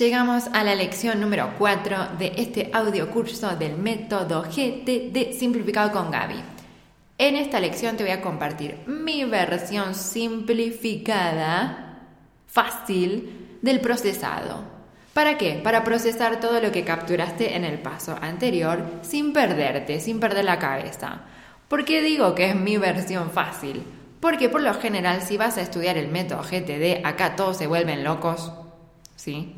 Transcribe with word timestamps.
Llegamos 0.00 0.46
a 0.54 0.64
la 0.64 0.74
lección 0.74 1.20
número 1.20 1.52
4 1.58 2.16
de 2.18 2.32
este 2.38 2.70
audio 2.72 3.10
curso 3.10 3.54
del 3.56 3.76
método 3.76 4.44
GTD 4.44 5.38
simplificado 5.38 5.92
con 5.92 6.10
Gaby. 6.10 6.42
En 7.18 7.36
esta 7.36 7.60
lección 7.60 7.98
te 7.98 8.04
voy 8.04 8.12
a 8.12 8.22
compartir 8.22 8.78
mi 8.86 9.26
versión 9.26 9.94
simplificada, 9.94 11.98
fácil, 12.46 13.58
del 13.60 13.80
procesado. 13.80 14.64
¿Para 15.12 15.36
qué? 15.36 15.60
Para 15.62 15.84
procesar 15.84 16.40
todo 16.40 16.62
lo 16.62 16.72
que 16.72 16.82
capturaste 16.82 17.54
en 17.54 17.66
el 17.66 17.78
paso 17.78 18.16
anterior 18.22 18.82
sin 19.02 19.34
perderte, 19.34 20.00
sin 20.00 20.18
perder 20.18 20.46
la 20.46 20.58
cabeza. 20.58 21.24
¿Por 21.68 21.84
qué 21.84 22.00
digo 22.00 22.34
que 22.34 22.48
es 22.48 22.56
mi 22.56 22.78
versión 22.78 23.30
fácil? 23.30 23.82
Porque 24.18 24.48
por 24.48 24.62
lo 24.62 24.72
general 24.72 25.20
si 25.20 25.36
vas 25.36 25.58
a 25.58 25.60
estudiar 25.60 25.98
el 25.98 26.08
método 26.08 26.42
GTD, 26.42 27.04
acá 27.04 27.36
todos 27.36 27.58
se 27.58 27.66
vuelven 27.66 28.02
locos, 28.02 28.50
¿sí? 29.14 29.56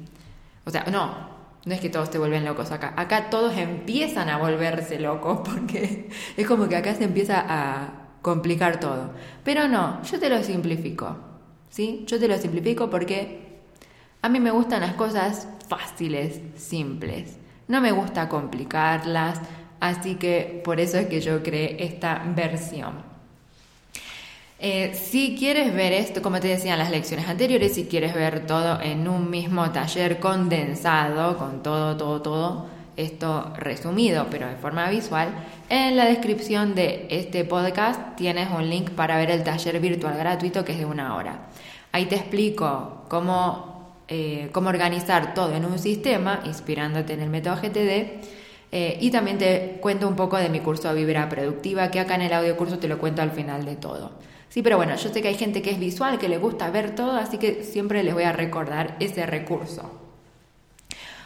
O 0.64 0.70
sea, 0.70 0.84
no, 0.90 1.32
no 1.64 1.74
es 1.74 1.80
que 1.80 1.90
todos 1.90 2.10
te 2.10 2.18
vuelven 2.18 2.44
locos 2.44 2.70
acá. 2.72 2.94
Acá 2.96 3.30
todos 3.30 3.56
empiezan 3.56 4.28
a 4.28 4.38
volverse 4.38 4.98
locos 4.98 5.40
porque 5.44 6.08
es 6.36 6.46
como 6.46 6.68
que 6.68 6.76
acá 6.76 6.94
se 6.94 7.04
empieza 7.04 7.44
a 7.46 8.02
complicar 8.22 8.80
todo. 8.80 9.12
Pero 9.44 9.68
no, 9.68 10.02
yo 10.02 10.18
te 10.18 10.28
lo 10.28 10.42
simplifico. 10.42 11.16
¿Sí? 11.70 12.04
Yo 12.06 12.18
te 12.18 12.28
lo 12.28 12.36
simplifico 12.36 12.90
porque 12.90 13.60
a 14.20 14.28
mí 14.28 14.40
me 14.40 14.50
gustan 14.50 14.82
las 14.82 14.94
cosas 14.94 15.48
fáciles, 15.68 16.40
simples. 16.56 17.38
No 17.66 17.80
me 17.80 17.92
gusta 17.92 18.28
complicarlas, 18.28 19.40
así 19.80 20.16
que 20.16 20.60
por 20.64 20.80
eso 20.80 20.98
es 20.98 21.06
que 21.06 21.20
yo 21.20 21.42
creé 21.42 21.82
esta 21.82 22.22
versión. 22.36 23.11
Eh, 24.64 24.94
si 24.94 25.34
quieres 25.36 25.74
ver 25.74 25.92
esto, 25.92 26.22
como 26.22 26.38
te 26.38 26.46
decía 26.46 26.74
en 26.74 26.78
las 26.78 26.92
lecciones 26.92 27.26
anteriores, 27.26 27.74
si 27.74 27.86
quieres 27.86 28.14
ver 28.14 28.46
todo 28.46 28.80
en 28.80 29.08
un 29.08 29.28
mismo 29.28 29.68
taller 29.72 30.20
condensado, 30.20 31.36
con 31.36 31.64
todo, 31.64 31.96
todo, 31.96 32.22
todo, 32.22 32.66
esto 32.96 33.52
resumido, 33.56 34.28
pero 34.30 34.46
de 34.46 34.54
forma 34.54 34.88
visual, 34.88 35.30
en 35.68 35.96
la 35.96 36.04
descripción 36.04 36.76
de 36.76 37.08
este 37.10 37.44
podcast 37.44 38.14
tienes 38.14 38.50
un 38.52 38.70
link 38.70 38.90
para 38.90 39.16
ver 39.16 39.32
el 39.32 39.42
taller 39.42 39.80
virtual 39.80 40.16
gratuito 40.16 40.64
que 40.64 40.70
es 40.70 40.78
de 40.78 40.84
una 40.84 41.16
hora. 41.16 41.48
Ahí 41.90 42.06
te 42.06 42.14
explico 42.14 43.06
cómo, 43.08 43.96
eh, 44.06 44.48
cómo 44.52 44.68
organizar 44.68 45.34
todo 45.34 45.56
en 45.56 45.64
un 45.64 45.80
sistema, 45.80 46.40
inspirándote 46.44 47.14
en 47.14 47.20
el 47.22 47.30
método 47.30 47.56
GTD. 47.56 48.20
Eh, 48.70 48.96
y 49.00 49.10
también 49.10 49.38
te 49.38 49.78
cuento 49.80 50.06
un 50.06 50.14
poco 50.14 50.36
de 50.36 50.48
mi 50.48 50.60
curso 50.60 50.94
Vibra 50.94 51.28
Productiva, 51.28 51.90
que 51.90 51.98
acá 51.98 52.14
en 52.14 52.22
el 52.22 52.32
audio 52.32 52.56
curso 52.56 52.78
te 52.78 52.86
lo 52.86 52.98
cuento 52.98 53.22
al 53.22 53.32
final 53.32 53.64
de 53.64 53.74
todo. 53.74 54.12
Sí, 54.52 54.60
pero 54.60 54.76
bueno, 54.76 54.94
yo 54.96 55.08
sé 55.08 55.22
que 55.22 55.28
hay 55.28 55.34
gente 55.34 55.62
que 55.62 55.70
es 55.70 55.78
visual, 55.78 56.18
que 56.18 56.28
le 56.28 56.36
gusta 56.36 56.68
ver 56.68 56.94
todo, 56.94 57.12
así 57.12 57.38
que 57.38 57.64
siempre 57.64 58.02
les 58.02 58.12
voy 58.12 58.24
a 58.24 58.32
recordar 58.32 58.96
ese 59.00 59.24
recurso. 59.24 59.90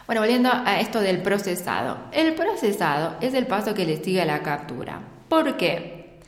Bueno, 0.06 0.20
volviendo 0.20 0.48
a 0.52 0.78
esto 0.78 1.00
del 1.00 1.22
procesado. 1.22 1.98
El 2.12 2.36
procesado 2.36 3.16
es 3.20 3.34
el 3.34 3.48
paso 3.48 3.74
que 3.74 3.84
le 3.84 3.96
sigue 3.96 4.22
a 4.22 4.26
la 4.26 4.42
captura. 4.44 5.00
¿Por 5.28 5.56
qué? 5.56 6.20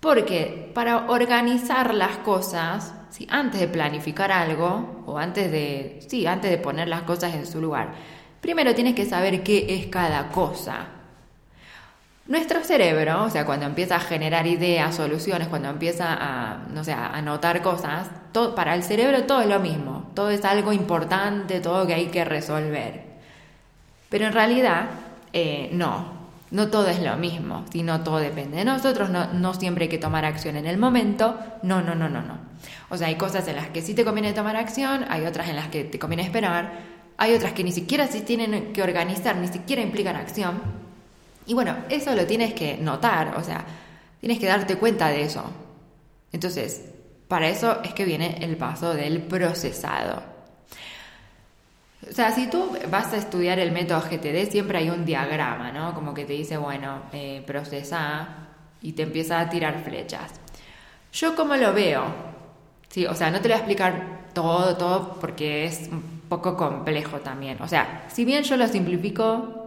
Porque 0.00 0.72
para 0.74 1.08
organizar 1.08 1.94
las 1.94 2.16
cosas, 2.16 2.92
¿sí? 3.10 3.28
antes 3.30 3.60
de 3.60 3.68
planificar 3.68 4.32
algo, 4.32 5.04
o 5.06 5.16
antes 5.16 5.52
de, 5.52 6.00
sí, 6.08 6.26
antes 6.26 6.50
de 6.50 6.58
poner 6.58 6.88
las 6.88 7.02
cosas 7.02 7.32
en 7.36 7.46
su 7.46 7.60
lugar, 7.60 7.94
primero 8.40 8.74
tienes 8.74 8.96
que 8.96 9.06
saber 9.06 9.44
qué 9.44 9.66
es 9.68 9.86
cada 9.86 10.30
cosa. 10.30 10.88
Nuestro 12.26 12.64
cerebro, 12.64 13.24
o 13.24 13.30
sea, 13.30 13.44
cuando 13.44 13.66
empieza 13.66 13.96
a 13.96 14.00
generar 14.00 14.46
ideas, 14.46 14.94
soluciones, 14.94 15.48
cuando 15.48 15.68
empieza 15.68 16.06
a, 16.08 16.66
no 16.72 16.82
sé, 16.82 16.92
a 16.94 17.08
anotar 17.08 17.60
cosas, 17.60 18.08
todo, 18.32 18.54
para 18.54 18.74
el 18.74 18.82
cerebro 18.82 19.24
todo 19.24 19.42
es 19.42 19.46
lo 19.46 19.60
mismo, 19.60 20.10
todo 20.14 20.30
es 20.30 20.42
algo 20.46 20.72
importante, 20.72 21.60
todo 21.60 21.86
que 21.86 21.92
hay 21.92 22.06
que 22.06 22.24
resolver. 22.24 23.02
Pero 24.08 24.26
en 24.26 24.32
realidad, 24.32 24.86
eh, 25.34 25.68
no, 25.72 26.14
no 26.50 26.68
todo 26.68 26.88
es 26.88 27.02
lo 27.02 27.14
mismo, 27.18 27.66
sino 27.70 28.00
todo 28.00 28.16
depende 28.16 28.56
de 28.56 28.64
nosotros, 28.64 29.10
no, 29.10 29.30
no 29.34 29.52
siempre 29.52 29.84
hay 29.84 29.90
que 29.90 29.98
tomar 29.98 30.24
acción 30.24 30.56
en 30.56 30.66
el 30.66 30.78
momento, 30.78 31.38
no, 31.62 31.82
no, 31.82 31.94
no, 31.94 32.08
no, 32.08 32.22
no. 32.22 32.38
O 32.88 32.96
sea, 32.96 33.08
hay 33.08 33.16
cosas 33.16 33.46
en 33.48 33.56
las 33.56 33.68
que 33.68 33.82
sí 33.82 33.92
te 33.92 34.02
conviene 34.02 34.32
tomar 34.32 34.56
acción, 34.56 35.04
hay 35.10 35.26
otras 35.26 35.50
en 35.50 35.56
las 35.56 35.68
que 35.68 35.84
te 35.84 35.98
conviene 35.98 36.22
esperar, 36.22 36.72
hay 37.18 37.34
otras 37.34 37.52
que 37.52 37.64
ni 37.64 37.72
siquiera 37.72 38.06
se 38.06 38.22
tienen 38.22 38.72
que 38.72 38.82
organizar, 38.82 39.36
ni 39.36 39.48
siquiera 39.48 39.82
implican 39.82 40.16
acción. 40.16 40.83
Y 41.46 41.54
bueno, 41.54 41.76
eso 41.88 42.14
lo 42.14 42.26
tienes 42.26 42.54
que 42.54 42.76
notar, 42.76 43.36
o 43.36 43.42
sea, 43.42 43.64
tienes 44.20 44.38
que 44.38 44.46
darte 44.46 44.76
cuenta 44.76 45.08
de 45.08 45.22
eso. 45.22 45.44
Entonces, 46.32 46.84
para 47.28 47.48
eso 47.48 47.80
es 47.82 47.94
que 47.94 48.04
viene 48.04 48.38
el 48.40 48.56
paso 48.56 48.94
del 48.94 49.22
procesado. 49.22 50.22
O 52.08 52.12
sea, 52.12 52.30
si 52.32 52.48
tú 52.48 52.76
vas 52.90 53.12
a 53.12 53.16
estudiar 53.16 53.58
el 53.58 53.72
método 53.72 54.00
GTD, 54.00 54.50
siempre 54.50 54.78
hay 54.78 54.90
un 54.90 55.04
diagrama, 55.04 55.72
¿no? 55.72 55.94
Como 55.94 56.12
que 56.12 56.24
te 56.24 56.34
dice, 56.34 56.56
bueno, 56.56 57.02
eh, 57.12 57.42
procesa 57.46 58.28
y 58.82 58.92
te 58.92 59.02
empieza 59.02 59.40
a 59.40 59.48
tirar 59.48 59.82
flechas. 59.82 60.32
Yo 61.12 61.34
como 61.34 61.56
lo 61.56 61.72
veo, 61.72 62.04
sí, 62.88 63.06
o 63.06 63.14
sea, 63.14 63.30
no 63.30 63.40
te 63.40 63.48
lo 63.48 63.54
voy 63.54 63.54
a 63.54 63.58
explicar 63.58 64.24
todo, 64.34 64.76
todo, 64.76 65.18
porque 65.20 65.64
es 65.64 65.88
un 65.90 66.22
poco 66.28 66.56
complejo 66.56 67.18
también. 67.20 67.62
O 67.62 67.68
sea, 67.68 68.04
si 68.08 68.24
bien 68.24 68.42
yo 68.42 68.56
lo 68.56 68.68
simplifico, 68.68 69.63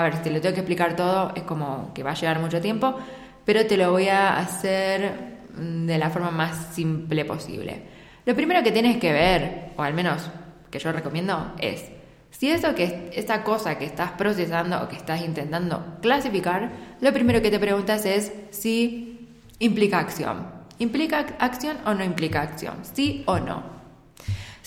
a 0.00 0.02
ver, 0.04 0.22
si 0.22 0.30
lo 0.30 0.40
tengo 0.40 0.54
que 0.54 0.60
explicar 0.60 0.96
todo, 0.96 1.32
es 1.34 1.42
como 1.42 1.92
que 1.94 2.02
va 2.02 2.12
a 2.12 2.14
llevar 2.14 2.40
mucho 2.40 2.60
tiempo, 2.60 2.96
pero 3.44 3.66
te 3.66 3.76
lo 3.76 3.90
voy 3.90 4.08
a 4.08 4.38
hacer 4.38 5.38
mm, 5.56 5.86
de 5.86 5.98
la 5.98 6.10
forma 6.10 6.30
más 6.30 6.74
simple 6.74 7.24
posible. 7.24 7.82
Lo 8.24 8.34
primero 8.34 8.62
que 8.62 8.72
tienes 8.72 8.98
que 8.98 9.12
ver, 9.12 9.70
o 9.76 9.82
al 9.82 9.94
menos 9.94 10.30
que 10.70 10.78
yo 10.78 10.92
recomiendo, 10.92 11.54
es 11.58 11.84
si 12.30 12.50
eso 12.50 12.74
que 12.74 13.10
esa 13.14 13.42
cosa 13.42 13.78
que 13.78 13.84
estás 13.84 14.12
procesando 14.12 14.82
o 14.82 14.88
que 14.88 14.96
estás 14.96 15.22
intentando 15.22 15.96
clasificar, 16.02 16.70
lo 17.00 17.12
primero 17.12 17.40
que 17.40 17.50
te 17.50 17.58
preguntas 17.58 18.04
es 18.04 18.32
si 18.50 19.28
implica 19.58 19.98
acción. 19.98 20.46
¿Implica 20.78 21.26
acción 21.38 21.78
o 21.86 21.94
no 21.94 22.04
implica 22.04 22.42
acción? 22.42 22.76
¿Sí 22.82 23.24
o 23.26 23.38
no? 23.38 23.77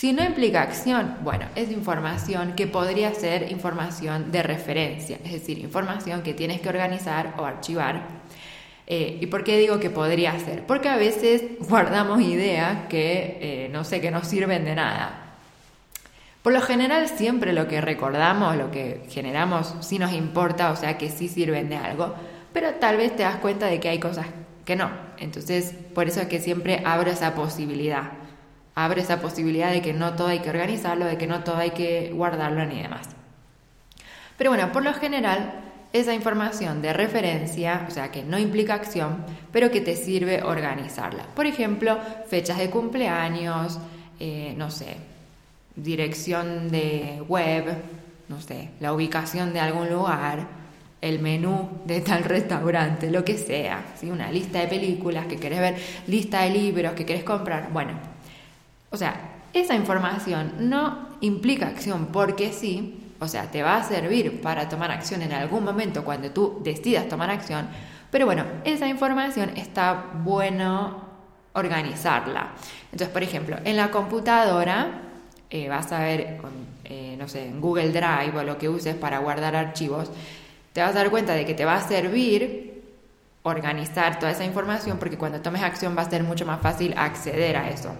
Si 0.01 0.13
no 0.13 0.23
implica 0.23 0.63
acción, 0.63 1.17
bueno, 1.21 1.45
es 1.55 1.69
información 1.69 2.53
que 2.55 2.65
podría 2.65 3.13
ser 3.13 3.51
información 3.51 4.31
de 4.31 4.41
referencia, 4.41 5.19
es 5.23 5.31
decir, 5.31 5.59
información 5.59 6.23
que 6.23 6.33
tienes 6.33 6.59
que 6.59 6.69
organizar 6.69 7.35
o 7.37 7.45
archivar. 7.45 8.01
Eh, 8.87 9.19
¿Y 9.21 9.27
por 9.27 9.43
qué 9.43 9.59
digo 9.59 9.79
que 9.79 9.91
podría 9.91 10.39
ser? 10.39 10.65
Porque 10.65 10.89
a 10.89 10.97
veces 10.97 11.43
guardamos 11.69 12.19
ideas 12.19 12.87
que 12.89 13.37
eh, 13.41 13.69
no 13.71 13.83
sé, 13.83 14.01
que 14.01 14.09
no 14.09 14.23
sirven 14.23 14.65
de 14.65 14.73
nada. 14.73 15.35
Por 16.41 16.53
lo 16.53 16.61
general 16.61 17.07
siempre 17.07 17.53
lo 17.53 17.67
que 17.67 17.79
recordamos, 17.79 18.55
lo 18.55 18.71
que 18.71 19.03
generamos, 19.07 19.75
sí 19.81 19.99
nos 19.99 20.13
importa, 20.13 20.71
o 20.71 20.75
sea 20.75 20.97
que 20.97 21.11
sí 21.11 21.27
sirven 21.27 21.69
de 21.69 21.77
algo, 21.77 22.15
pero 22.53 22.73
tal 22.73 22.97
vez 22.97 23.15
te 23.15 23.21
das 23.21 23.35
cuenta 23.35 23.67
de 23.67 23.79
que 23.79 23.89
hay 23.89 23.99
cosas 23.99 24.25
que 24.65 24.75
no. 24.75 24.89
Entonces, 25.19 25.75
por 25.93 26.07
eso 26.07 26.21
es 26.21 26.27
que 26.27 26.39
siempre 26.39 26.81
abro 26.83 27.11
esa 27.11 27.35
posibilidad 27.35 28.13
abre 28.75 29.01
esa 29.01 29.21
posibilidad 29.21 29.71
de 29.71 29.81
que 29.81 29.93
no 29.93 30.13
todo 30.13 30.27
hay 30.27 30.39
que 30.39 30.49
organizarlo, 30.49 31.05
de 31.05 31.17
que 31.17 31.27
no 31.27 31.43
todo 31.43 31.57
hay 31.57 31.71
que 31.71 32.11
guardarlo 32.13 32.65
ni 32.65 32.81
demás. 32.81 33.09
Pero 34.37 34.51
bueno, 34.51 34.71
por 34.71 34.83
lo 34.83 34.93
general, 34.93 35.53
esa 35.93 36.13
información 36.13 36.81
de 36.81 36.93
referencia, 36.93 37.85
o 37.87 37.91
sea, 37.91 38.11
que 38.11 38.23
no 38.23 38.39
implica 38.39 38.75
acción, 38.75 39.25
pero 39.51 39.71
que 39.71 39.81
te 39.81 39.95
sirve 39.95 40.41
organizarla. 40.41 41.25
Por 41.35 41.45
ejemplo, 41.45 41.99
fechas 42.27 42.57
de 42.57 42.69
cumpleaños, 42.69 43.77
eh, 44.19 44.53
no 44.57 44.71
sé, 44.71 44.97
dirección 45.75 46.69
de 46.69 47.21
web, 47.27 47.65
no 48.29 48.41
sé, 48.41 48.69
la 48.79 48.93
ubicación 48.93 49.53
de 49.53 49.59
algún 49.59 49.89
lugar, 49.89 50.47
el 51.01 51.19
menú 51.19 51.69
de 51.85 52.01
tal 52.01 52.23
restaurante, 52.23 53.11
lo 53.11 53.25
que 53.25 53.37
sea, 53.37 53.93
¿sí? 53.99 54.09
una 54.09 54.31
lista 54.31 54.59
de 54.59 54.67
películas 54.67 55.25
que 55.25 55.37
querés 55.37 55.59
ver, 55.59 55.75
lista 56.07 56.43
de 56.43 56.51
libros 56.51 56.93
que 56.93 57.05
querés 57.05 57.23
comprar. 57.23 57.69
Bueno, 57.73 58.10
o 58.91 58.97
sea, 58.97 59.39
esa 59.53 59.75
información 59.75 60.69
no 60.69 61.09
implica 61.21 61.67
acción 61.67 62.07
porque 62.07 62.53
sí, 62.53 63.13
o 63.19 63.27
sea, 63.27 63.49
te 63.49 63.63
va 63.63 63.77
a 63.77 63.83
servir 63.83 64.41
para 64.41 64.69
tomar 64.69 64.91
acción 64.91 65.21
en 65.21 65.33
algún 65.33 65.63
momento 65.63 66.03
cuando 66.03 66.31
tú 66.31 66.59
decidas 66.63 67.07
tomar 67.07 67.29
acción, 67.29 67.67
pero 68.11 68.25
bueno, 68.25 68.45
esa 68.65 68.87
información 68.87 69.51
está 69.55 70.11
bueno 70.23 71.09
organizarla. 71.53 72.51
Entonces, 72.85 73.09
por 73.09 73.23
ejemplo, 73.23 73.57
en 73.63 73.77
la 73.77 73.91
computadora 73.91 75.01
eh, 75.49 75.69
vas 75.69 75.91
a 75.91 75.99
ver, 75.99 76.39
eh, 76.85 77.15
no 77.17 77.27
sé, 77.27 77.45
en 77.45 77.61
Google 77.61 77.89
Drive 77.89 78.37
o 78.37 78.43
lo 78.43 78.57
que 78.57 78.69
uses 78.69 78.95
para 78.95 79.19
guardar 79.19 79.55
archivos, 79.55 80.11
te 80.73 80.81
vas 80.81 80.91
a 80.91 80.93
dar 80.93 81.09
cuenta 81.11 81.33
de 81.33 81.45
que 81.45 81.53
te 81.53 81.65
va 81.65 81.75
a 81.75 81.81
servir 81.81 82.83
organizar 83.43 84.19
toda 84.19 84.31
esa 84.31 84.45
información 84.45 84.97
porque 84.97 85.17
cuando 85.17 85.41
tomes 85.41 85.63
acción 85.63 85.95
va 85.97 86.03
a 86.03 86.09
ser 86.09 86.23
mucho 86.23 86.45
más 86.45 86.61
fácil 86.61 86.93
acceder 86.97 87.57
a 87.57 87.69
eso. 87.69 87.93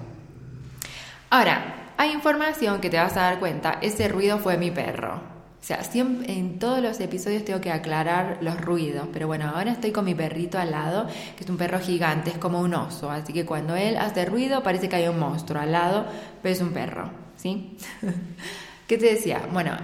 Ahora, 1.34 1.94
hay 1.96 2.12
información 2.12 2.82
que 2.82 2.90
te 2.90 2.98
vas 2.98 3.16
a 3.16 3.22
dar 3.22 3.40
cuenta, 3.40 3.80
ese 3.82 4.10
ruido 4.10 4.38
fue 4.38 4.58
mi 4.58 4.70
perro. 4.70 5.14
O 5.14 5.64
sea, 5.64 5.82
siempre, 5.82 6.30
en 6.34 6.60
todos 6.60 6.82
los 6.82 7.00
episodios 7.00 7.46
tengo 7.46 7.62
que 7.62 7.72
aclarar 7.72 8.40
los 8.42 8.60
ruidos, 8.60 9.08
pero 9.14 9.28
bueno, 9.28 9.50
ahora 9.56 9.72
estoy 9.72 9.94
con 9.94 10.04
mi 10.04 10.14
perrito 10.14 10.60
al 10.60 10.72
lado, 10.72 11.08
que 11.38 11.46
es 11.46 11.50
un 11.50 11.56
perro 11.56 11.80
gigante, 11.80 12.32
es 12.32 12.38
como 12.38 12.60
un 12.60 12.74
oso, 12.74 13.10
así 13.10 13.32
que 13.32 13.46
cuando 13.46 13.78
él 13.78 13.96
hace 13.96 14.26
ruido 14.26 14.62
parece 14.62 14.90
que 14.90 14.98
hay 14.98 15.08
un 15.08 15.20
monstruo 15.20 15.62
al 15.62 15.72
lado, 15.72 16.06
pero 16.44 16.54
es 16.54 16.60
un 16.60 16.74
perro, 16.74 17.10
¿sí? 17.38 17.78
¿Qué 18.88 18.98
te 18.98 19.06
decía? 19.06 19.48
Bueno, 19.54 19.78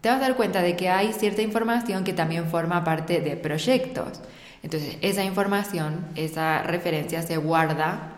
te 0.00 0.08
vas 0.08 0.16
a 0.16 0.20
dar 0.22 0.34
cuenta 0.34 0.62
de 0.62 0.76
que 0.76 0.88
hay 0.88 1.12
cierta 1.12 1.42
información 1.42 2.04
que 2.04 2.14
también 2.14 2.46
forma 2.46 2.82
parte 2.84 3.20
de 3.20 3.36
proyectos. 3.36 4.22
Entonces, 4.62 4.96
esa 5.02 5.24
información, 5.24 6.06
esa 6.14 6.62
referencia 6.62 7.20
se 7.20 7.36
guarda 7.36 8.12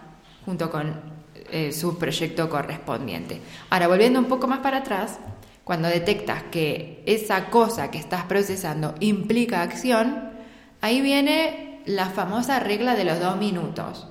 junto 0.45 0.71
con 0.71 1.18
eh, 1.51 1.73
su 1.73 1.99
proyecto 1.99 2.49
correspondiente. 2.49 3.41
Ahora, 3.71 3.89
volviendo 3.89 4.19
un 4.19 4.27
poco 4.27 4.47
más 4.47 4.61
para 4.61 4.79
atrás, 4.79 5.19
cuando 5.65 5.89
detectas 5.89 6.45
que 6.51 7.03
esa 7.05 7.51
cosa 7.51 7.91
que 7.91 7.99
estás 7.99 8.25
procesando 8.25 8.95
implica 9.01 9.63
acción, 9.63 10.31
ahí 10.81 11.01
viene 11.01 11.81
la 11.85 12.07
famosa 12.07 12.61
regla 12.61 12.95
de 12.95 13.05
los 13.05 13.21
dos 13.21 13.37
minutos. 13.37 14.07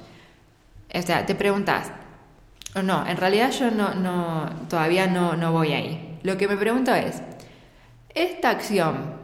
O 0.94 1.02
sea, 1.02 1.26
te 1.26 1.36
preguntas, 1.36 1.92
o 2.76 2.82
no, 2.82 3.08
en 3.08 3.18
realidad 3.18 3.52
yo 3.52 3.72
no, 3.72 3.94
no, 3.96 4.50
todavía 4.70 5.08
no, 5.08 5.36
no 5.36 5.52
voy 5.52 5.74
ahí. 5.74 6.20
Lo 6.24 6.38
que 6.38 6.48
me 6.48 6.58
pregunto 6.58 6.94
es, 6.94 7.22
esta 8.14 8.50
acción, 8.50 9.16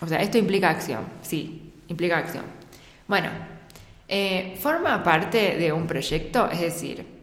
o 0.00 0.06
sea, 0.06 0.20
esto 0.20 0.38
implica 0.38 0.70
acción, 0.70 1.04
sí, 1.22 1.72
implica 1.88 2.18
acción. 2.18 2.44
Bueno, 3.08 3.30
eh, 4.08 4.56
forma 4.60 5.02
parte 5.02 5.56
de 5.56 5.72
un 5.72 5.86
proyecto, 5.86 6.48
es 6.50 6.60
decir, 6.60 7.15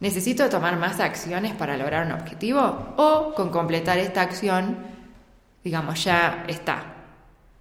¿necesito 0.00 0.48
tomar 0.48 0.76
más 0.78 0.98
acciones 0.98 1.54
para 1.54 1.76
lograr 1.76 2.06
un 2.06 2.12
objetivo? 2.12 2.94
¿O 2.96 3.34
con 3.34 3.50
completar 3.50 3.98
esta 3.98 4.22
acción, 4.22 4.78
digamos, 5.62 6.02
ya 6.02 6.44
está? 6.48 6.82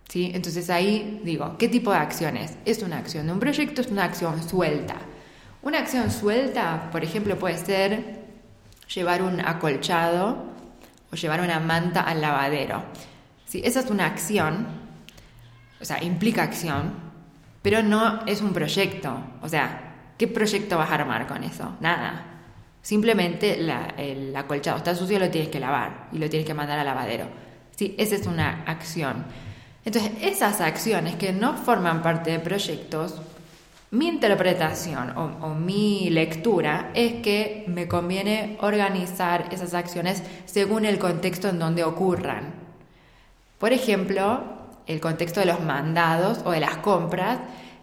¿Sí? 0.08 0.32
Entonces 0.34 0.70
ahí 0.70 1.22
digo, 1.24 1.56
¿qué 1.60 1.68
tipo 1.68 1.92
de 1.92 1.98
acciones? 1.98 2.58
¿Es 2.66 2.82
una 2.82 2.98
acción 2.98 3.28
de 3.28 3.34
un 3.34 3.40
proyecto? 3.40 3.82
¿Es 3.82 3.88
una 3.88 4.06
acción 4.06 4.42
suelta? 4.42 4.96
Una 5.62 5.80
acción 5.80 6.10
suelta, 6.10 6.90
por 6.92 7.04
ejemplo, 7.04 7.38
puede 7.38 7.58
ser 7.58 8.20
llevar 8.94 9.22
un 9.22 9.40
acolchado 9.42 10.46
o 11.12 11.16
llevar 11.16 11.42
una 11.42 11.60
manta 11.60 12.02
al 12.02 12.22
lavadero. 12.22 12.84
Sí, 13.46 13.62
esa 13.64 13.82
es 13.82 13.90
una 13.90 14.06
acción, 14.06 14.68
o 15.82 15.86
sea, 15.86 16.04
implica 16.04 16.44
acción, 16.44 16.94
pero 17.62 17.84
no 17.84 18.26
es 18.26 18.42
un 18.42 18.54
proyecto. 18.54 19.20
O 19.42 19.50
sea, 19.50 19.89
¿qué 20.20 20.28
proyecto 20.28 20.78
vas 20.78 20.92
a 20.92 20.96
armar 20.96 21.26
con 21.26 21.44
eso? 21.44 21.76
Nada. 21.80 22.26
Simplemente 22.84 23.60
el 23.98 24.36
acolchado 24.36 24.78
está 24.78 24.94
sucio, 24.94 25.18
lo 25.18 25.30
tienes 25.32 25.50
que 25.50 25.60
lavar 25.60 26.10
y 26.12 26.20
lo 26.20 26.30
tienes 26.30 26.46
que 26.46 26.54
mandar 26.54 26.78
al 26.78 26.86
lavadero. 26.86 27.26
Sí, 27.76 27.96
esa 27.98 28.16
es 28.16 28.28
una 28.28 28.64
acción. 28.66 29.26
Entonces, 29.84 30.12
esas 30.22 30.62
acciones 30.62 31.16
que 31.16 31.34
no 31.34 31.56
forman 31.56 32.04
parte 32.04 32.32
de 32.32 32.40
proyectos 32.40 33.22
mi 33.92 34.08
interpretación 34.08 35.18
o, 35.18 35.56
mi 35.56 36.12
lectura 36.12 36.92
es 36.94 37.24
que 37.24 37.64
me 37.68 37.88
conviene 37.88 38.56
organizar 38.62 39.48
esas 39.52 39.74
acciones 39.74 40.22
según 40.46 40.86
el 40.86 41.00
contexto 41.00 41.50
en 41.50 41.58
donde 41.58 41.84
ocurran. 41.84 42.54
Por 43.58 43.74
ejemplo, 43.74 44.44
el 44.86 45.00
contexto 45.00 45.40
de 45.40 45.48
los 45.48 45.62
mandados 45.62 46.42
o 46.46 46.52
de 46.52 46.60
las 46.60 46.78
compras 46.78 47.40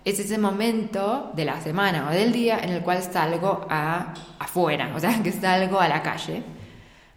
es 0.06 0.20
ese 0.20 0.38
momento 0.38 1.32
de 1.34 1.44
la 1.44 1.60
semana 1.60 2.08
o 2.08 2.12
del 2.12 2.30
día 2.30 2.60
en 2.62 2.70
el 2.70 2.80
cual 2.82 3.02
salgo 3.02 3.66
a, 3.68 4.14
afuera, 4.38 4.92
o 4.94 5.00
sea, 5.00 5.20
que 5.22 5.32
salgo 5.32 5.80
a 5.80 5.88
la 5.88 6.00
calle. 6.00 6.44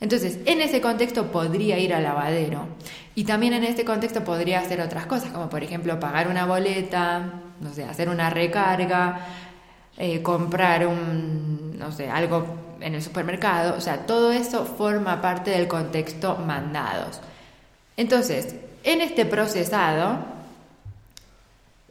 Entonces, 0.01 0.39
en 0.45 0.59
ese 0.59 0.81
contexto 0.81 1.31
podría 1.31 1.77
ir 1.77 1.93
al 1.93 2.01
lavadero 2.01 2.65
y 3.13 3.25
también 3.25 3.53
en 3.53 3.63
este 3.63 3.85
contexto 3.85 4.23
podría 4.23 4.59
hacer 4.59 4.81
otras 4.81 5.05
cosas, 5.05 5.31
como 5.31 5.49
por 5.49 5.63
ejemplo 5.63 5.99
pagar 5.99 6.29
una 6.29 6.47
boleta, 6.47 7.41
no 7.61 7.71
sé, 7.73 7.83
hacer 7.83 8.09
una 8.09 8.31
recarga, 8.31 9.19
eh, 9.95 10.23
comprar 10.23 10.87
un, 10.87 11.77
no 11.77 11.91
sé, 11.91 12.09
algo 12.09 12.77
en 12.81 12.95
el 12.95 13.03
supermercado, 13.03 13.75
o 13.77 13.81
sea, 13.81 14.07
todo 14.07 14.31
eso 14.31 14.65
forma 14.65 15.21
parte 15.21 15.51
del 15.51 15.67
contexto 15.67 16.37
mandados. 16.37 17.21
Entonces, 17.97 18.55
en 18.83 19.01
este 19.01 19.25
procesado, 19.25 20.38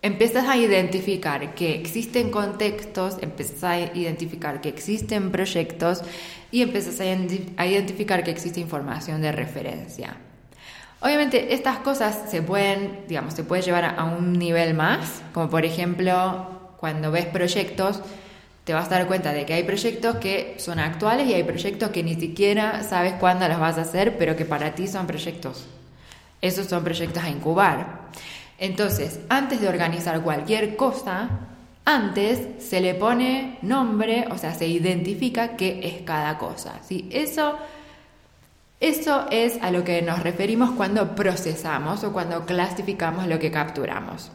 empiezas 0.09 0.49
a 0.49 0.57
identificar 0.57 1.55
que 1.55 1.75
existen 1.75 2.31
contextos, 2.31 3.19
empiezas 3.21 3.63
a 3.65 3.79
identificar 3.79 4.61
que 4.61 4.69
existen 4.69 5.31
proyectos 5.31 6.03
y 6.51 6.63
empiezas 6.63 7.01
a 7.01 7.67
identificar 7.67 8.25
que 8.25 8.31
existe 8.31 8.59
información 8.59 9.23
de 9.23 9.31
referencia. 9.33 10.17
Obviamente 11.01 11.55
estas 11.55 11.79
cosas 11.79 12.29
se 12.29 12.43
pueden, 12.43 13.05
digamos, 13.07 13.35
se 13.35 13.45
puede 13.45 13.63
llevar 13.63 13.85
a 13.85 14.05
un 14.05 14.33
nivel 14.33 14.75
más, 14.75 15.23
como 15.33 15.49
por 15.49 15.65
ejemplo 15.65 16.75
cuando 16.77 17.13
ves 17.13 17.27
proyectos, 17.27 18.01
te 18.65 18.75
vas 18.75 18.87
a 18.89 18.91
dar 18.91 19.07
cuenta 19.07 19.33
de 19.33 19.47
que 19.47 19.55
hay 19.55 19.63
proyectos 19.63 20.17
que 20.17 20.57
son 20.59 20.79
actuales 20.79 21.29
y 21.29 21.35
hay 21.35 21.45
proyectos 21.45 21.91
que 21.91 22.03
ni 22.03 22.17
siquiera 22.17 22.83
sabes 22.83 23.15
cuándo 23.15 23.47
los 23.49 23.61
vas 23.61 23.79
a 23.79 23.83
hacer, 23.83 24.19
pero 24.19 24.37
que 24.37 24.45
para 24.45 24.75
ti 24.75 24.89
son 24.89 25.07
proyectos. 25.07 25.67
Esos 26.41 26.67
son 26.67 26.85
proyectos 26.85 27.23
a 27.23 27.31
incubar. 27.31 28.09
Entonces, 28.59 29.21
antes 29.29 29.61
de 29.61 29.69
organizar 29.69 30.21
cualquier 30.23 30.77
cosa, 30.77 31.29
antes 31.85 32.63
se 32.65 32.81
le 32.81 32.95
pone 32.95 33.59
nombre, 33.63 34.27
o 34.31 34.39
sea, 34.39 34.55
se 34.55 34.67
identifica 34.67 35.57
qué 35.57 35.81
es 35.83 36.03
cada 36.03 36.37
cosa. 36.39 36.81
¿sí? 36.83 37.09
Eso 37.11 37.57
eso 38.81 39.27
es 39.31 39.59
a 39.61 39.73
lo 39.73 39.83
que 39.83 40.03
nos 40.03 40.23
referimos 40.23 40.71
cuando 40.71 41.17
procesamos 41.17 42.05
o 42.05 42.13
cuando 42.13 42.47
clasificamos 42.47 43.27
lo 43.27 43.39
que 43.39 43.51
capturamos. 43.51 44.31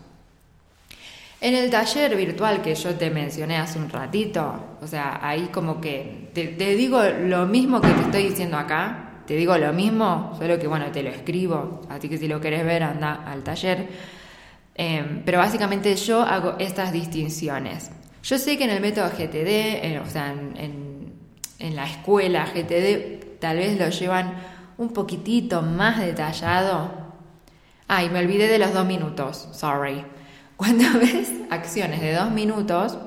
En 1.39 1.55
el 1.55 1.69
taller 1.69 2.15
virtual 2.15 2.61
que 2.61 2.75
yo 2.75 2.93
te 2.95 3.09
mencioné 3.09 3.57
hace 3.57 3.79
un 3.79 3.89
ratito, 3.89 4.77
o 4.81 4.87
sea, 4.87 5.19
ahí 5.21 5.49
como 5.51 5.79
que 5.79 6.29
te, 6.33 6.47
digo 6.75 7.01
lo 7.03 7.45
mismo 7.45 7.79
que 7.79 7.89
te 7.89 8.01
estoy 8.01 8.29
diciendo 8.29 8.57
acá, 8.57 9.12
te 9.25 9.35
digo 9.35 9.57
lo 9.57 9.71
mismo, 9.73 10.33
solo 10.37 10.59
que 10.59 10.67
bueno, 10.67 10.91
te 10.91 11.01
lo 11.01 11.09
escribo, 11.09 11.81
así 11.89 12.09
que 12.09 12.17
si 12.17 12.27
lo 12.27 12.41
querés 12.41 12.65
ver, 12.65 12.83
anda 12.83 13.23
al 13.25 13.43
taller. 13.43 13.87
Em, 14.75 15.21
pero 15.23 15.37
básicamente 15.37 15.95
yo 15.95 16.21
hago 16.21 16.55
estas 16.59 16.91
distinciones. 16.91 17.91
Yo 18.23 18.37
sé 18.37 18.57
que 18.57 18.63
en 18.63 18.71
el 18.71 18.81
método 18.81 19.09
GTD, 19.09 20.01
o 20.01 20.09
sea, 20.09 20.31
en, 20.31 20.83
la 21.59 21.85
escuela 21.85 22.45
GTD, 22.45 23.39
tal 23.39 23.57
vez 23.57 23.79
lo 23.79 23.87
llevan 23.89 24.33
un 24.77 24.91
poquitito 24.91 25.61
más 25.61 25.99
detallado. 25.99 26.91
Ay, 27.87 28.09
me 28.09 28.19
olvidé 28.19 28.47
de 28.47 28.59
los 28.59 28.73
dos 28.73 28.85
minutos, 28.85 29.47
sorry. 29.53 30.03
Cuando 30.57 30.99
ves 30.99 31.31
acciones 31.49 32.01
de 32.01 32.13
dos 32.13 32.31
minutos, 32.31 32.97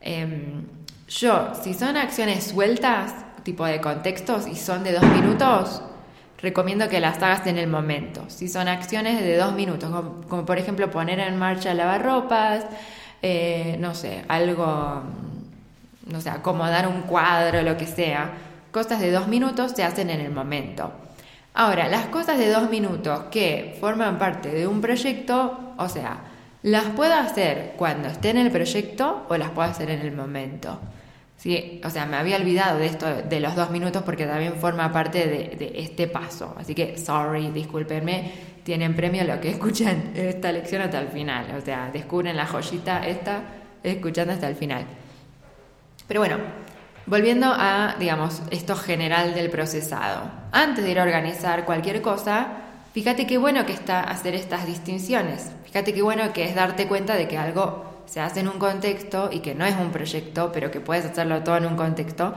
em, 0.00 0.64
yo, 1.08 1.52
si 1.60 1.74
son 1.74 1.96
acciones 1.96 2.44
sueltas, 2.44 3.12
tipo 3.42 3.64
de 3.66 3.80
contextos, 3.80 4.46
y 4.46 4.56
son 4.56 4.84
de 4.84 4.92
dos 4.92 5.04
minutos, 5.04 5.82
recomiendo 6.38 6.88
que 6.88 7.00
las 7.00 7.22
hagas 7.22 7.46
en 7.46 7.58
el 7.58 7.66
momento. 7.66 8.24
Si 8.28 8.48
son 8.48 8.68
acciones 8.68 9.20
de 9.20 9.36
dos 9.36 9.54
minutos, 9.54 9.90
como, 10.28 10.46
por 10.46 10.58
ejemplo 10.58 10.90
poner 10.90 11.20
en 11.20 11.36
marcha 11.38 11.74
lavarropas, 11.74 12.64
eh, 13.22 13.76
no 13.80 13.94
sé, 13.94 14.24
algo, 14.28 15.02
no 16.06 16.20
sé, 16.20 16.30
acomodar 16.30 16.88
un 16.88 17.02
cuadro, 17.02 17.62
lo 17.62 17.76
que 17.76 17.86
sea, 17.86 18.32
Cosas 18.70 19.00
de 19.00 19.10
dos 19.10 19.26
minutos 19.26 19.72
se 19.74 19.82
hacen 19.82 20.10
en 20.10 20.20
el 20.20 20.30
momento. 20.30 20.92
Ahora, 21.54 21.88
las 21.88 22.06
cosas 22.06 22.38
de 22.38 22.48
dos 22.48 22.70
minutos 22.70 23.24
que 23.32 23.76
forman 23.80 24.16
parte 24.16 24.48
de 24.50 24.68
un 24.68 24.80
proyecto, 24.80 25.74
o 25.76 25.88
sea, 25.88 26.18
las 26.62 26.84
puedo 26.84 27.14
hacer 27.14 27.74
cuando 27.76 28.06
esté 28.06 28.30
en 28.30 28.36
el 28.36 28.52
proyecto 28.52 29.26
o 29.28 29.36
las 29.36 29.50
puedo 29.50 29.68
hacer 29.68 29.90
en 29.90 30.02
el 30.02 30.12
momento. 30.12 30.78
¿Sí? 31.40 31.80
O 31.84 31.88
sea, 31.88 32.04
me 32.04 32.18
había 32.18 32.36
olvidado 32.36 32.78
de 32.78 32.84
esto 32.84 33.06
de 33.06 33.40
los 33.40 33.56
dos 33.56 33.70
minutos 33.70 34.02
porque 34.02 34.26
también 34.26 34.56
forma 34.56 34.92
parte 34.92 35.26
de, 35.26 35.72
este 35.74 36.06
paso. 36.06 36.54
Así 36.58 36.74
que, 36.74 36.98
sorry, 36.98 37.50
discúlpenme, 37.50 38.30
tienen 38.62 38.94
premio 38.94 39.24
lo 39.24 39.40
que 39.40 39.48
escuchan 39.48 40.12
esta 40.14 40.52
lección 40.52 40.82
hasta 40.82 41.00
el 41.00 41.08
final. 41.08 41.46
O 41.56 41.62
sea, 41.62 41.88
descubren 41.90 42.36
la 42.36 42.46
joyita 42.46 43.06
esta 43.06 43.40
escuchando 43.82 44.34
hasta 44.34 44.48
el 44.48 44.54
final. 44.54 44.84
Pero 46.06 46.20
bueno, 46.20 46.36
Volviendo 47.06 47.46
a, 47.48 47.96
digamos, 47.98 48.40
esto 48.52 48.76
general 48.76 49.34
del 49.34 49.50
procesado. 49.50 50.30
Antes 50.52 50.84
de 50.84 50.92
ir 50.92 51.00
a 51.00 51.02
organizar 51.02 51.64
cualquier 51.64 52.02
cosa, 52.02 52.48
fíjate 52.92 53.26
qué 53.26 53.36
bueno 53.36 53.66
que 53.66 53.72
está 53.72 54.00
hacer 54.00 54.36
estas 54.36 54.64
distinciones. 54.64 55.50
Fíjate 55.64 55.92
qué 55.92 56.02
bueno 56.02 56.32
que 56.32 56.44
es 56.44 56.54
darte 56.54 56.86
cuenta 56.86 57.16
de 57.16 57.26
que 57.26 57.36
algo 57.36 57.89
se 58.10 58.20
hace 58.20 58.40
en 58.40 58.48
un 58.48 58.58
contexto 58.58 59.30
y 59.32 59.38
que 59.38 59.54
no 59.54 59.64
es 59.64 59.76
un 59.76 59.92
proyecto, 59.92 60.50
pero 60.52 60.72
que 60.72 60.80
puedes 60.80 61.04
hacerlo 61.04 61.44
todo 61.44 61.56
en 61.56 61.66
un 61.66 61.76
contexto. 61.76 62.34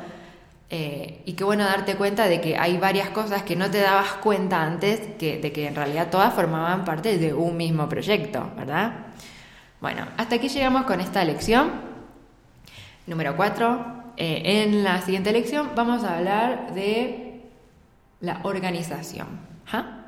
Eh, 0.70 1.24
y 1.26 1.34
qué 1.34 1.44
bueno 1.44 1.66
darte 1.66 1.96
cuenta 1.96 2.28
de 2.28 2.40
que 2.42 2.56
hay 2.56 2.78
varias 2.78 3.10
cosas 3.10 3.42
que 3.42 3.56
no 3.56 3.72
te 3.72 3.80
dabas 3.80 4.14
cuenta 4.22 4.62
antes 4.62 5.02
que, 5.18 5.40
de 5.40 5.52
que 5.52 5.68
en 5.68 5.74
realidad 5.76 6.10
todas 6.12 6.32
formaban 6.32 6.86
parte 6.86 7.18
de 7.18 7.34
un 7.34 7.58
mismo 7.58 7.90
proyecto, 7.90 8.52
¿verdad? 8.56 9.08
Bueno, 9.82 10.06
hasta 10.16 10.36
aquí 10.36 10.48
llegamos 10.48 10.84
con 10.84 11.02
esta 11.02 11.26
lección. 11.26 11.72
Número 13.08 13.36
4. 13.36 14.04
Eh, 14.18 14.64
en 14.64 14.84
la 14.84 15.02
siguiente 15.02 15.32
lección 15.32 15.72
vamos 15.76 16.04
a 16.04 16.18
hablar 16.18 16.76
de 16.76 17.42
la 18.22 18.42
organización. 18.44 19.28
¿Ah? 19.72 20.03